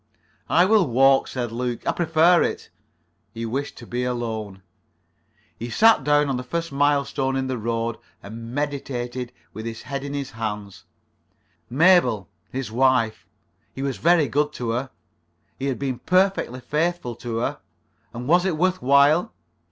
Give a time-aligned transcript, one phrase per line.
[0.49, 1.85] "I will walk," said Luke.
[1.85, 2.71] "I prefer it."
[3.35, 4.63] He wished to be alone.
[5.59, 9.83] [Pg 47]He sat down on the first milestone in the road, and meditated with his
[9.83, 10.85] head in his hands.
[11.69, 12.27] Mabel.
[12.51, 13.27] His wife.
[13.75, 14.89] He was very good to her.
[15.59, 17.59] He had been perfectly faithful to her.
[18.11, 19.31] And was it worth while?